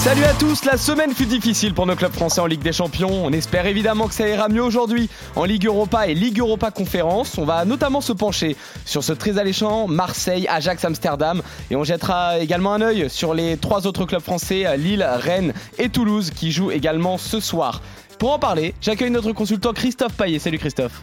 Salut 0.00 0.24
à 0.24 0.32
tous, 0.32 0.64
la 0.64 0.78
semaine 0.78 1.12
fut 1.12 1.26
difficile 1.26 1.74
pour 1.74 1.84
nos 1.84 1.94
clubs 1.94 2.14
français 2.14 2.40
en 2.40 2.46
Ligue 2.46 2.62
des 2.62 2.72
Champions. 2.72 3.22
On 3.22 3.30
espère 3.34 3.66
évidemment 3.66 4.08
que 4.08 4.14
ça 4.14 4.26
ira 4.26 4.48
mieux 4.48 4.62
aujourd'hui 4.62 5.10
en 5.36 5.44
Ligue 5.44 5.66
Europa 5.66 6.06
et 6.08 6.14
Ligue 6.14 6.38
Europa 6.38 6.70
Conférence. 6.70 7.36
On 7.36 7.44
va 7.44 7.66
notamment 7.66 8.00
se 8.00 8.14
pencher 8.14 8.56
sur 8.86 9.04
ce 9.04 9.12
très 9.12 9.36
alléchant 9.36 9.88
Marseille, 9.88 10.48
Ajax, 10.48 10.86
Amsterdam 10.86 11.42
et 11.70 11.76
on 11.76 11.84
jettera 11.84 12.38
également 12.38 12.72
un 12.72 12.80
œil 12.80 13.10
sur 13.10 13.34
les 13.34 13.58
trois 13.58 13.86
autres 13.86 14.06
clubs 14.06 14.22
français, 14.22 14.74
Lille, 14.78 15.06
Rennes 15.06 15.52
et 15.76 15.90
Toulouse 15.90 16.30
qui 16.30 16.50
jouent 16.50 16.70
également 16.70 17.18
ce 17.18 17.38
soir. 17.38 17.82
Pour 18.18 18.32
en 18.32 18.38
parler, 18.38 18.74
j'accueille 18.80 19.10
notre 19.10 19.32
consultant 19.32 19.74
Christophe 19.74 20.14
Paillet. 20.14 20.38
Salut 20.38 20.58
Christophe. 20.58 21.02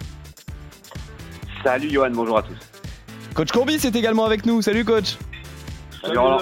Salut 1.64 1.92
Johan, 1.92 2.10
bonjour 2.14 2.40
à 2.40 2.42
tous. 2.42 2.58
Coach 3.36 3.52
Courbis 3.52 3.86
est 3.86 3.96
également 3.96 4.26
avec 4.26 4.44
nous. 4.48 4.64
Salut 4.64 4.84
coach. 4.84 5.18
Salut, 6.02 6.18
Roland. 6.18 6.40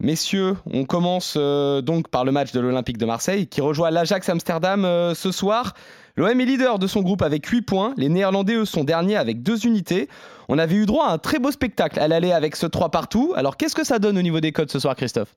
Messieurs, 0.00 0.54
on 0.72 0.84
commence 0.84 1.36
euh, 1.36 1.82
donc 1.82 2.08
par 2.08 2.24
le 2.24 2.30
match 2.30 2.52
de 2.52 2.60
l'Olympique 2.60 2.98
de 2.98 3.04
Marseille 3.04 3.48
qui 3.48 3.60
rejoint 3.60 3.90
l'Ajax 3.90 4.28
Amsterdam 4.28 4.84
euh, 4.84 5.12
ce 5.12 5.32
soir. 5.32 5.72
L'OM 6.16 6.40
est 6.40 6.44
leader 6.44 6.78
de 6.78 6.86
son 6.86 7.02
groupe 7.02 7.20
avec 7.20 7.44
8 7.46 7.62
points. 7.62 7.94
Les 7.96 8.08
Néerlandais, 8.08 8.54
eux, 8.54 8.64
sont 8.64 8.84
derniers 8.84 9.16
avec 9.16 9.42
2 9.42 9.66
unités. 9.66 10.06
On 10.48 10.56
avait 10.56 10.76
eu 10.76 10.86
droit 10.86 11.06
à 11.06 11.12
un 11.14 11.18
très 11.18 11.40
beau 11.40 11.50
spectacle 11.50 11.98
à 11.98 12.06
l'aller 12.06 12.30
avec 12.30 12.54
ce 12.54 12.66
3 12.66 12.90
partout. 12.90 13.32
Alors 13.34 13.56
qu'est-ce 13.56 13.74
que 13.74 13.84
ça 13.84 13.98
donne 13.98 14.16
au 14.16 14.22
niveau 14.22 14.38
des 14.38 14.52
codes 14.52 14.70
ce 14.70 14.78
soir, 14.78 14.94
Christophe? 14.94 15.34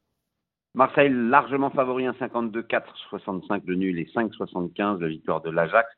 Marseille 0.75 1.09
largement 1.11 1.71
favori, 1.71 2.05
1,52, 2.05 2.61
4,65 2.61 3.65
de 3.65 3.73
nul 3.73 3.97
et 3.97 4.05
5,75 4.15 4.99
la 4.99 5.07
victoire 5.07 5.41
de 5.41 5.49
l'Ajax. 5.49 5.89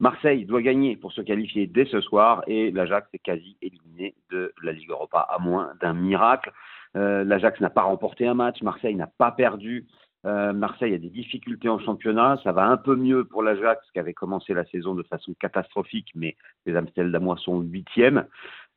Marseille 0.00 0.44
doit 0.44 0.62
gagner 0.62 0.96
pour 0.96 1.12
se 1.12 1.20
qualifier 1.20 1.68
dès 1.68 1.86
ce 1.86 2.00
soir 2.00 2.42
et 2.48 2.72
l'Ajax 2.72 3.08
est 3.12 3.18
quasi 3.18 3.56
éliminé 3.62 4.16
de 4.30 4.52
la 4.62 4.72
Ligue 4.72 4.90
Europa 4.90 5.20
à 5.20 5.38
moins 5.38 5.72
d'un 5.80 5.92
miracle. 5.92 6.52
Euh, 6.96 7.24
L'Ajax 7.24 7.60
n'a 7.60 7.70
pas 7.70 7.82
remporté 7.82 8.26
un 8.26 8.34
match, 8.34 8.62
Marseille 8.62 8.94
n'a 8.94 9.06
pas 9.06 9.32
perdu. 9.32 9.86
Euh, 10.26 10.52
Marseille 10.52 10.94
a 10.94 10.98
des 10.98 11.10
difficultés 11.10 11.68
en 11.68 11.78
championnat, 11.78 12.40
ça 12.42 12.50
va 12.50 12.66
un 12.66 12.76
peu 12.76 12.96
mieux 12.96 13.24
pour 13.24 13.42
l'Ajax 13.42 13.80
qui 13.92 14.00
avait 14.00 14.14
commencé 14.14 14.52
la 14.52 14.64
saison 14.64 14.94
de 14.94 15.04
façon 15.04 15.32
catastrophique, 15.38 16.08
mais 16.16 16.36
les 16.66 16.76
Amsterdamois 16.76 17.36
sont 17.36 17.60
huitièmes. 17.60 18.26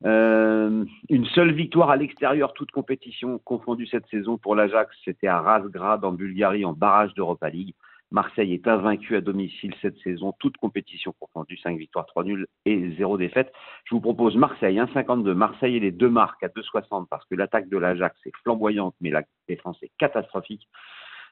Euh, 0.06 0.86
une 1.10 1.26
seule 1.26 1.52
victoire 1.52 1.90
à 1.90 1.96
l'extérieur, 1.96 2.54
toute 2.54 2.72
compétition 2.72 3.40
confondue 3.40 3.88
cette 3.88 4.08
saison 4.08 4.38
pour 4.38 4.56
l'Ajax, 4.56 4.96
c'était 5.04 5.28
à 5.28 5.42
Razgrad 5.42 6.06
en 6.06 6.12
Bulgarie 6.12 6.66
en 6.66 6.74
barrage 6.74 7.14
d'Europa 7.16 7.50
League. 7.50 7.74
Marseille 8.12 8.54
est 8.54 8.68
invaincu 8.68 9.16
à 9.16 9.22
domicile 9.22 9.74
cette 9.82 9.98
saison, 10.00 10.34
toute 10.40 10.58
compétition 10.58 11.14
confondue, 11.20 11.58
5 11.58 11.78
victoires, 11.78 12.06
3 12.08 12.26
nuls 12.26 12.46
et 12.66 12.92
0 12.98 13.18
défaite. 13.18 13.52
Je 13.86 13.96
vous 13.96 14.02
propose 14.02 14.36
Marseille 14.36 14.78
1,52, 14.78 15.34
Marseille 15.34 15.78
et 15.78 15.80
les 15.80 15.92
deux 15.92 16.10
marques 16.10 16.44
à 16.44 16.48
2,60 16.48 17.08
parce 17.10 17.26
que 17.26 17.36
l'attaque 17.36 17.70
de 17.70 17.78
l'Ajax 17.78 18.16
est 18.26 18.36
flamboyante, 18.44 18.96
mais 19.02 19.10
la 19.10 19.24
défense 19.48 19.82
est 19.82 19.92
catastrophique. 19.98 20.68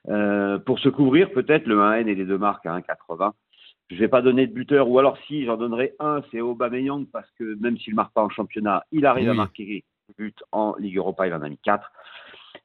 Euh, 0.08 0.58
pour 0.60 0.80
se 0.80 0.88
couvrir, 0.88 1.32
peut-être 1.32 1.68
le 1.68 1.78
1N 1.80 2.08
et 2.08 2.16
les 2.16 2.26
deux 2.26 2.38
marques 2.38 2.66
à 2.66 2.78
1,80. 2.78 3.34
Je 3.90 3.96
ne 3.96 4.00
vais 4.00 4.08
pas 4.08 4.22
donner 4.22 4.48
de 4.48 4.54
buteur, 4.54 4.88
ou 4.88 5.00
alors 5.00 5.18
si, 5.28 5.46
j'en 5.46 5.58
donnerai 5.58 5.96
un, 6.00 6.22
c'est 6.32 6.42
Aubameyang, 6.42 7.06
parce 7.12 7.30
que 7.32 7.56
même 7.60 7.78
s'il 7.78 7.94
ne 7.94 7.98
marque 7.98 8.14
pas 8.14 8.24
en 8.24 8.30
championnat, 8.30 8.84
il 8.92 9.06
arrive 9.06 9.30
à 9.30 9.34
marquer 9.34 9.84
buts 10.18 10.34
en 10.52 10.76
Ligue 10.78 10.98
Europa, 10.98 11.28
il 11.28 11.34
en 11.34 11.42
a 11.42 11.50
mis 11.50 11.58
4. 11.58 11.92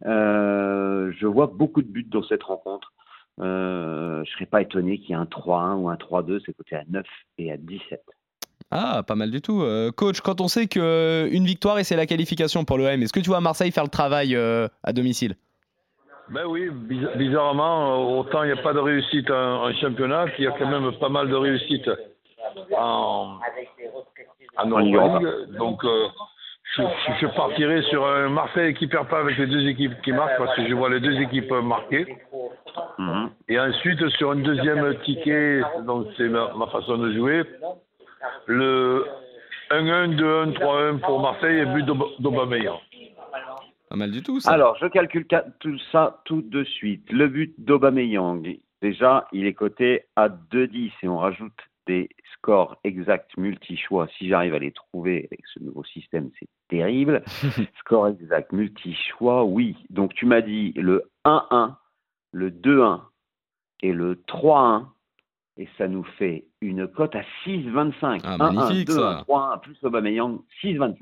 Euh, 0.07 1.13
je 1.19 1.27
vois 1.27 1.47
beaucoup 1.47 1.83
de 1.83 1.89
buts 1.89 2.07
dans 2.09 2.23
cette 2.23 2.43
rencontre. 2.43 2.94
Euh, 3.41 4.23
je 4.25 4.31
ne 4.31 4.35
serais 4.35 4.47
pas 4.47 4.63
étonné 4.63 4.99
qu'il 4.99 5.11
y 5.11 5.13
ait 5.13 5.17
un 5.17 5.25
3-1 5.25 5.75
ou 5.77 5.89
un 5.89 5.97
3-2, 5.97 6.41
c'est 6.45 6.57
côté 6.57 6.77
à 6.77 6.83
9 6.89 7.05
et 7.39 7.53
à 7.53 7.57
17. 7.57 8.01
Ah, 8.71 9.03
pas 9.07 9.15
mal 9.15 9.31
du 9.31 9.41
tout. 9.41 9.63
Euh, 9.63 9.91
coach, 9.91 10.21
quand 10.21 10.41
on 10.41 10.49
sait 10.49 10.67
qu'une 10.67 11.45
victoire 11.45 11.79
et 11.79 11.85
c'est 11.85 11.97
la 11.97 12.07
qualification 12.07 12.65
pour 12.65 12.79
l'OM, 12.79 13.03
est-ce 13.03 13.13
que 13.13 13.21
tu 13.21 13.29
vois 13.29 13.41
Marseille 13.41 13.73
faire 13.73 13.85
le 13.85 13.91
travail 13.91 14.35
euh, 14.35 14.69
à 14.83 14.93
domicile? 14.93 15.37
Ben 16.31 16.47
oui, 16.47 16.71
bizarrement, 17.17 18.19
autant 18.19 18.45
il 18.45 18.53
n'y 18.53 18.59
a 18.59 18.63
pas 18.63 18.73
de 18.73 18.79
réussite 18.79 19.31
en, 19.31 19.71
championnat, 19.75 20.31
qu'il 20.31 20.45
y 20.45 20.49
a 20.49 20.53
quand 20.53 20.71
même 20.71 20.91
pas 20.99 21.11
mal 21.11 21.29
de 21.29 21.35
réussite 21.35 21.91
en, 22.75 23.39
en 24.57 24.69
Donc, 25.59 25.85
je, 26.77 27.27
partirai 27.37 27.83
sur 27.83 28.07
un 28.07 28.29
Marseille 28.29 28.75
qui 28.75 28.87
perd 28.87 29.09
pas 29.09 29.21
avec 29.21 29.39
les 29.39 29.47
deux 29.47 29.67
équipes 29.67 30.01
qui 30.03 30.13
marquent 30.13 30.39
parce 30.39 30.57
que 30.57 30.67
je 30.67 30.75
vois 30.75 30.91
les 30.91 31.01
deux 31.01 31.21
équipes 31.21 31.51
marquer. 31.51 32.17
Mhm. 32.99 33.31
Et 33.49 33.59
ensuite 33.59 34.07
sur 34.11 34.33
un 34.33 34.37
deuxième 34.37 34.97
ticket, 35.05 35.63
donc 35.87 36.07
c'est 36.17 36.29
ma, 36.29 36.67
façon 36.73 36.99
de 36.99 37.13
jouer, 37.13 37.43
le 38.47 39.05
1-1, 39.71 40.17
2-1, 40.17 40.53
3-1 40.55 40.99
pour 41.01 41.21
Marseille 41.21 41.59
et 41.59 41.67
but 41.67 41.87
d'Aubameyang. 42.19 42.79
Pas 43.91 43.97
mal 43.97 44.11
du 44.11 44.23
tout 44.23 44.41
ça. 44.41 44.51
Alors 44.53 44.77
je 44.81 44.87
calcule 44.87 45.27
tout 45.61 45.79
ça 45.93 46.21
tout 46.25 46.43
de 46.43 46.65
suite. 46.65 47.11
Le 47.13 47.29
but 47.29 47.55
d'Aubameyang, 47.59 48.59
déjà 48.83 49.29
il 49.33 49.47
est 49.47 49.55
coté 49.55 50.07
à 50.17 50.29
2-10 50.29 50.93
et 51.03 51.09
on 51.09 51.19
rajoute 51.19 51.53
des 51.87 52.09
scores 52.33 52.77
exacts 52.85 53.37
multi-choix. 53.37 54.09
Si 54.19 54.29
j'arrive 54.29 54.55
à 54.55 54.59
les 54.59 54.73
trouver 54.73 55.29
avec 55.31 55.41
ce 55.53 55.61
nouveau 55.61 55.85
système, 55.85 56.31
c'est 56.39 56.49
terrible. 56.69 57.23
Score 57.81 58.09
exact 58.09 58.53
multi-choix, 58.53 59.45
oui. 59.45 59.77
Donc 59.91 60.15
tu 60.15 60.27
m'as 60.27 60.41
dit 60.41 60.73
le 60.77 61.05
1-1, 61.25 61.75
le 62.33 62.51
2-1 62.51 63.01
et 63.83 63.93
le 63.93 64.17
3-1. 64.29 64.87
Et 65.57 65.69
ça 65.79 65.87
nous 65.87 66.03
fait 66.19 66.47
une 66.61 66.89
cote 66.89 67.15
à 67.15 67.23
6,25. 67.45 68.23
Ah, 68.25 68.37
1, 68.41 68.57
1, 68.57 68.85
2, 68.85 68.99
1, 68.99 69.23
3, 69.23 69.53
1 69.55 69.59
plus 69.59 69.77
Aubameyang, 69.85 70.41
6,25. 70.63 70.97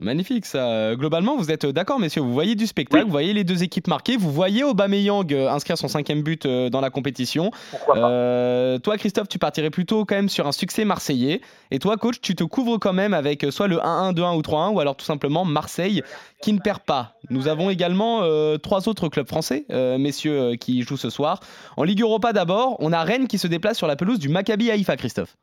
Magnifique 0.00 0.46
ça. 0.46 0.96
Globalement, 0.96 1.36
vous 1.36 1.50
êtes 1.50 1.66
d'accord, 1.66 2.00
messieurs. 2.00 2.22
Vous 2.22 2.32
voyez 2.32 2.54
du 2.54 2.66
spectacle, 2.66 3.04
vous 3.04 3.10
voyez 3.10 3.34
les 3.34 3.44
deux 3.44 3.62
équipes 3.62 3.88
marquées, 3.88 4.16
vous 4.16 4.32
voyez 4.32 4.64
Aubameyang 4.64 5.30
euh, 5.32 5.50
inscrire 5.50 5.76
son 5.76 5.86
cinquième 5.86 6.22
but 6.22 6.46
euh, 6.46 6.70
dans 6.70 6.80
la 6.80 6.88
compétition. 6.88 7.50
Euh, 7.94 8.78
toi, 8.78 8.96
Christophe, 8.96 9.28
tu 9.28 9.38
partirais 9.38 9.68
plutôt 9.68 10.06
quand 10.06 10.14
même 10.14 10.30
sur 10.30 10.46
un 10.46 10.52
succès 10.52 10.86
marseillais. 10.86 11.42
Et 11.70 11.78
toi, 11.78 11.98
coach, 11.98 12.22
tu 12.22 12.34
te 12.34 12.42
couvres 12.42 12.78
quand 12.78 12.94
même 12.94 13.12
avec 13.12 13.44
soit 13.50 13.68
le 13.68 13.76
1-1, 13.76 14.14
2-1 14.14 14.36
ou 14.36 14.40
3-1, 14.40 14.72
ou 14.72 14.80
alors 14.80 14.96
tout 14.96 15.04
simplement 15.04 15.44
Marseille 15.44 16.02
qui 16.40 16.54
ne 16.54 16.58
perd 16.58 16.80
pas. 16.80 17.16
Nous 17.28 17.46
avons 17.46 17.68
également 17.68 18.22
trois 18.58 18.88
autres 18.88 19.08
clubs 19.08 19.28
français, 19.28 19.66
messieurs, 19.70 20.56
qui 20.56 20.82
jouent 20.82 20.96
ce 20.96 21.10
soir. 21.10 21.40
En 21.76 21.84
Ligue 21.84 22.00
Europa 22.00 22.32
d'abord, 22.32 22.76
on 22.80 22.92
a 22.92 23.04
Rennes 23.04 23.28
qui 23.28 23.38
se 23.38 23.46
déplace 23.46 23.76
sur 23.76 23.86
la 23.86 23.94
pelouse 23.94 24.18
du 24.18 24.28
Maccabi 24.28 24.70
Haïfa, 24.70 24.96
Christophe. 24.96 25.36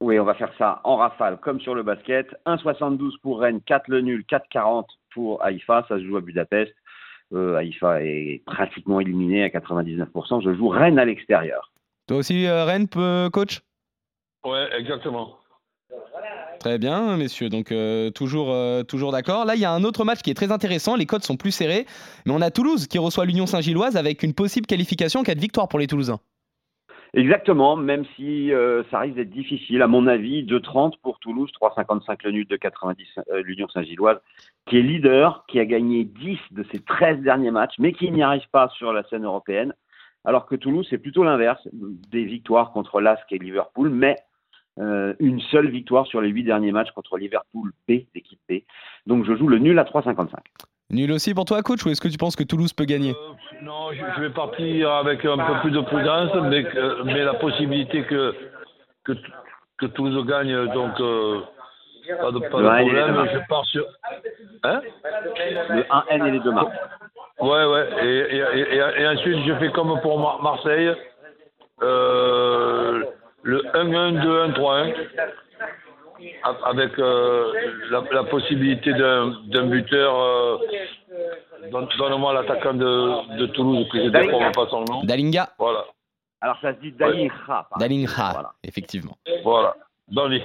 Oui, 0.00 0.18
on 0.18 0.24
va 0.24 0.34
faire 0.34 0.52
ça 0.58 0.80
en 0.84 0.96
rafale, 0.96 1.38
comme 1.38 1.60
sur 1.60 1.74
le 1.74 1.82
basket. 1.82 2.28
1,72 2.46 3.18
pour 3.20 3.40
Rennes, 3.40 3.60
4 3.66 3.88
le 3.88 4.00
nul, 4.00 4.24
4,40 4.30 4.84
pour 5.12 5.42
Haïfa. 5.42 5.84
Ça 5.88 5.96
se 5.96 6.04
joue 6.06 6.16
à 6.16 6.20
Budapest. 6.20 6.72
Euh, 7.34 7.56
Haïfa 7.56 8.02
est 8.02 8.42
pratiquement 8.46 9.00
éliminé 9.00 9.42
à 9.42 9.48
99%. 9.48 10.42
Je 10.42 10.54
joue 10.54 10.68
Rennes 10.68 10.98
à 10.98 11.04
l'extérieur. 11.04 11.72
Toi 12.06 12.18
aussi, 12.18 12.46
euh, 12.46 12.64
Rennes, 12.64 12.88
coach? 13.32 13.60
Ouais, 14.44 14.68
exactement. 14.78 15.36
Très 16.58 16.78
bien, 16.78 17.16
messieurs. 17.16 17.48
Donc, 17.48 17.70
euh, 17.70 18.10
toujours, 18.10 18.50
euh, 18.50 18.82
toujours 18.82 19.12
d'accord. 19.12 19.44
Là, 19.44 19.54
il 19.54 19.60
y 19.60 19.64
a 19.64 19.70
un 19.70 19.84
autre 19.84 20.04
match 20.04 20.22
qui 20.22 20.30
est 20.30 20.34
très 20.34 20.50
intéressant. 20.50 20.96
Les 20.96 21.06
codes 21.06 21.22
sont 21.22 21.36
plus 21.36 21.52
serrés. 21.52 21.86
Mais 22.26 22.32
on 22.32 22.40
a 22.40 22.50
Toulouse 22.50 22.86
qui 22.86 22.98
reçoit 22.98 23.24
l'Union 23.24 23.46
Saint-Gilloise 23.46 23.96
avec 23.96 24.22
une 24.22 24.34
possible 24.34 24.66
qualification 24.66 25.20
en 25.20 25.22
cas 25.22 25.34
de 25.34 25.40
victoire 25.40 25.68
pour 25.68 25.78
les 25.78 25.86
Toulousains. 25.86 26.18
Exactement, 27.14 27.76
même 27.76 28.04
si 28.16 28.52
euh, 28.52 28.82
ça 28.90 28.98
risque 29.00 29.16
d'être 29.16 29.30
difficile. 29.30 29.80
À 29.80 29.86
mon 29.86 30.06
avis, 30.06 30.44
2,30 30.44 30.94
pour 31.02 31.18
Toulouse, 31.20 31.50
3,55 31.60 32.18
le 32.24 32.32
nul 32.32 32.46
de 32.46 32.56
90 32.56 33.06
euh, 33.30 33.42
l'Union 33.42 33.68
Saint-Gilloise, 33.68 34.18
qui 34.66 34.78
est 34.78 34.82
leader, 34.82 35.44
qui 35.48 35.58
a 35.58 35.64
gagné 35.64 36.04
10 36.04 36.38
de 36.50 36.64
ses 36.70 36.80
13 36.80 37.20
derniers 37.20 37.50
matchs, 37.50 37.74
mais 37.78 37.92
qui 37.92 38.10
n'y 38.10 38.22
arrive 38.22 38.48
pas 38.52 38.68
sur 38.68 38.92
la 38.92 39.04
scène 39.04 39.24
européenne. 39.24 39.74
Alors 40.24 40.46
que 40.46 40.54
Toulouse, 40.54 40.86
c'est 40.90 40.98
plutôt 40.98 41.24
l'inverse, 41.24 41.66
des 41.72 42.24
victoires 42.24 42.72
contre 42.72 43.00
l'ASC 43.00 43.24
et 43.32 43.38
Liverpool, 43.38 43.88
mais 43.88 44.16
euh, 44.78 45.14
une 45.18 45.40
seule 45.40 45.70
victoire 45.70 46.06
sur 46.06 46.20
les 46.20 46.28
8 46.28 46.44
derniers 46.44 46.72
matchs 46.72 46.92
contre 46.92 47.16
Liverpool 47.16 47.72
B, 47.88 48.02
l'équipe 48.14 48.40
B. 48.48 48.58
Donc 49.06 49.24
je 49.24 49.34
joue 49.34 49.48
le 49.48 49.58
nul 49.58 49.78
à 49.78 49.84
3,55. 49.84 50.34
Nul 50.90 51.12
aussi 51.12 51.34
pour 51.34 51.44
toi, 51.44 51.62
coach, 51.62 51.84
ou 51.84 51.90
est-ce 51.90 52.00
que 52.00 52.08
tu 52.08 52.16
penses 52.16 52.34
que 52.34 52.44
Toulouse 52.44 52.72
peut 52.72 52.86
gagner 52.86 53.10
euh, 53.10 53.62
Non, 53.62 53.92
je, 53.92 54.20
vais 54.20 54.30
partir 54.30 54.90
avec 54.90 55.24
un 55.24 55.36
peu 55.36 55.60
plus 55.60 55.70
de 55.70 55.80
prudence, 55.80 56.30
mais, 56.44 56.64
mais 57.04 57.24
la 57.24 57.34
possibilité 57.34 58.04
que, 58.04 58.34
que, 59.04 59.12
que 59.78 59.86
Toulouse 59.86 60.26
gagne, 60.26 60.72
donc 60.72 60.98
euh, 61.00 61.40
pas 62.08 62.32
de, 62.32 62.38
pas 62.38 62.58
de 62.58 62.78
problème. 62.78 63.28
Je 63.32 63.38
pars 63.48 63.66
sur. 63.66 63.84
Hein? 64.64 64.80
Le 65.68 65.82
1N 65.82 66.26
et 66.26 66.30
les 66.30 66.40
deux 66.40 66.52
marques. 66.52 66.72
Ouais, 67.40 67.64
ouais. 67.66 67.88
Et, 68.02 68.36
et, 68.36 68.76
et, 68.76 69.02
et, 69.02 69.06
ensuite, 69.06 69.46
je 69.46 69.54
fais 69.58 69.70
comme 69.70 70.00
pour 70.00 70.42
Marseille 70.42 70.92
euh, 71.82 73.04
le 73.42 73.62
1-1, 73.74 74.22
2-1, 74.22 74.52
3-1. 74.54 74.94
Avec 76.64 76.98
euh, 76.98 77.52
la, 77.90 78.02
la, 78.12 78.24
possibilité 78.24 78.92
d'un 78.92 79.66
buteur. 79.66 80.18
Euh, 80.18 80.58
Donne-moi 81.70 82.32
l'attaquant 82.34 82.74
de, 82.74 83.36
de, 83.36 83.46
Toulouse, 83.46 83.86
que 83.90 83.98
je 83.98 84.04
ne 84.04 84.10
déforme 84.10 84.52
pas 84.52 84.66
son 84.70 84.84
nom. 84.84 85.02
Dalinga. 85.02 85.50
Voilà. 85.58 85.84
Alors 86.40 86.56
ça 86.60 86.74
se 86.74 86.80
dit 86.80 86.92
Dalinga. 86.92 87.66
Dalinga, 87.78 88.08
voilà. 88.32 88.52
effectivement. 88.62 89.16
Voilà. 89.42 89.74
Dalinga. 90.08 90.44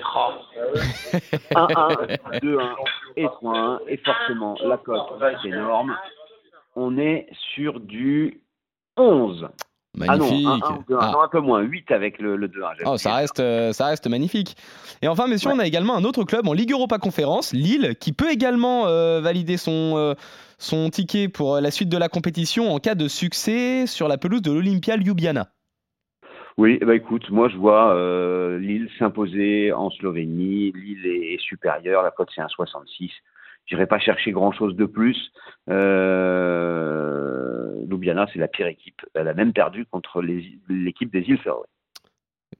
1-1, 1.52 2.18
2-1 2.42 2.76
et 3.16 3.26
3-1. 3.26 3.80
Et 3.88 3.98
forcément, 3.98 4.56
la 4.64 4.78
cote 4.78 5.22
est 5.22 5.48
énorme. 5.48 5.96
On 6.76 6.98
est 6.98 7.28
sur 7.54 7.80
du 7.80 8.42
11. 8.98 9.48
Magnifique. 9.96 10.46
Ah 10.48 10.58
non, 10.58 10.66
un, 10.66 10.76
un, 10.76 10.84
deux, 10.88 10.98
ah. 11.00 11.12
non, 11.14 11.22
un, 11.22 11.28
peu 11.28 11.40
moins, 11.40 11.62
8 11.62 11.92
avec 11.92 12.20
le, 12.20 12.36
le 12.36 12.48
2-1. 12.48 12.84
Oh, 12.86 12.98
ça 12.98 13.16
reste, 13.16 13.40
euh, 13.40 13.74
ça 13.74 13.88
reste 13.88 14.08
magnifique. 14.08 14.56
Et 15.04 15.08
enfin, 15.08 15.28
messieurs, 15.28 15.50
ouais. 15.50 15.56
on 15.56 15.60
a 15.60 15.68
également 15.68 15.96
un 15.96 16.04
autre 16.04 16.24
club 16.24 16.48
en 16.48 16.54
Ligue 16.54 16.72
Europa 16.72 16.98
Conférence, 16.98 17.54
Lille, 17.54 17.96
qui 18.00 18.12
peut 18.12 18.32
également 18.32 18.88
euh, 18.88 19.22
valider 19.22 19.58
son, 19.58 19.94
euh, 19.98 20.16
son 20.58 20.90
ticket 20.90 21.30
pour 21.30 21.60
la 21.60 21.70
suite 21.70 21.90
de 21.90 21.98
la 21.98 22.10
compétition 22.10 22.74
en 22.74 22.80
cas 22.80 22.96
de 22.96 23.08
succès 23.08 23.86
sur 23.86 24.08
la 24.08 24.18
pelouse 24.18 24.42
de 24.42 24.52
l'Olympia 24.52 24.98
Ljubljana. 24.98 25.50
Oui, 26.58 26.78
bah 26.86 26.96
écoute, 26.96 27.32
moi 27.32 27.50
je 27.50 27.58
vois 27.58 27.96
Lille 28.60 28.88
s'imposer 29.00 29.74
en 29.74 29.90
Slovénie. 29.90 30.72
Lille 30.72 31.06
est, 31.06 31.34
est 31.34 31.40
supérieure, 31.40 32.04
la 32.04 32.12
cote 32.12 32.30
c'est 32.34 32.42
un 32.42 32.48
66. 32.48 33.12
J'irai 33.66 33.88
pas 33.88 34.00
chercher 34.00 34.32
grand 34.32 34.52
chose 34.52 34.76
de 34.76 34.86
plus. 34.86 35.32
Euh, 35.70 37.24
Ljubljana, 37.88 38.28
c'est 38.34 38.40
la 38.40 38.48
pire 38.48 38.68
équipe. 38.68 39.02
Elle 39.14 39.28
a 39.28 39.34
même 39.34 39.54
perdu 39.54 39.86
contre 39.86 40.22
l'équipe 40.22 41.12
des 41.12 41.22
îles 41.22 41.40
Féroé. 41.40 41.66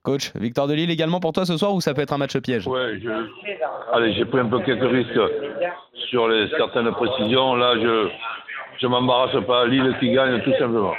Coach, 0.02 0.32
victoire 0.34 0.66
de 0.66 0.74
Lille 0.74 0.90
également 0.90 1.20
pour 1.20 1.32
toi 1.32 1.46
ce 1.46 1.56
soir 1.56 1.74
ou 1.74 1.80
ça 1.80 1.94
peut 1.94 2.02
être 2.02 2.12
un 2.12 2.18
match 2.18 2.36
piège? 2.38 2.66
Ouais, 2.66 2.98
je... 3.00 3.10
allez, 3.92 4.12
j'ai 4.14 4.24
pris 4.24 4.40
un 4.40 4.46
peu 4.46 4.60
quelques 4.60 4.90
risques 4.90 5.18
sur 6.10 6.28
les 6.28 6.48
certaines 6.50 6.90
précisions. 6.92 7.54
Là, 7.54 7.74
je 7.80 8.08
je 8.80 8.86
m'embarrasse 8.86 9.44
pas. 9.46 9.66
Lille 9.66 9.94
qui 10.00 10.12
gagne 10.12 10.40
tout 10.42 10.52
simplement. 10.58 10.92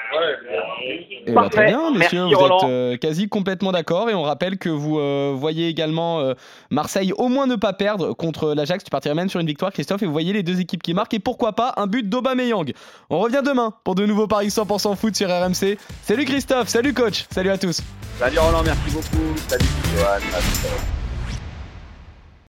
Et 1.28 1.32
bah, 1.32 1.50
très 1.50 1.66
bien, 1.66 1.92
messieurs, 1.92 2.26
Merci, 2.26 2.34
vous 2.34 2.40
Roland. 2.40 2.58
êtes 2.60 2.70
euh, 2.70 2.98
quasi 2.98 3.28
complètement 3.28 3.72
d'accord. 3.72 4.10
Et 4.10 4.14
on 4.14 4.24
rappelle 4.24 4.58
que 4.58 4.70
vous 4.70 5.00
euh, 5.00 5.34
voyez 5.36 5.68
également 5.68 6.20
euh, 6.20 6.34
Marseille 6.70 7.14
au 7.18 7.30
moins 7.30 7.48
ne 7.48 7.56
pas 7.56 7.74
perdre 7.74 8.14
contre 8.14 8.54
l'Ajax. 8.54 8.84
Tu 8.84 8.90
partirais 8.90 9.16
même 9.16 9.30
sur 9.30 9.40
une 9.40 9.48
victoire, 9.48 9.72
Christophe, 9.72 10.04
et 10.04 10.06
vous 10.06 10.12
voyez 10.12 10.34
les 10.34 10.44
deux 10.44 10.60
équipes 10.60 10.84
qui 10.84 10.94
marquent. 10.94 11.14
Et 11.14 11.20
pourquoi 11.20 11.54
pas 11.54 11.74
un 11.78 11.88
but 11.88 12.08
d'Aubameyang. 12.08 12.72
On 13.10 13.20
revient 13.20 13.42
demain 13.46 13.74
pour 13.84 13.96
de 13.96 14.06
nouveaux 14.06 14.28
paris 14.28 14.48
100% 14.48 14.96
foot 14.96 15.16
sur 15.16 15.30
RMC. 15.30 15.78
Salut 16.02 16.26
Christophe, 16.26 16.68
salut 16.68 16.94
coach, 16.94 17.26
salut 17.30 17.50
à 17.50 17.58
tous. 17.58 17.82
Salut 18.18 18.40
Roland, 18.40 18.64
merci 18.64 18.92
beaucoup. 18.92 19.36
Salut 19.48 19.66
Johan. 19.96 21.05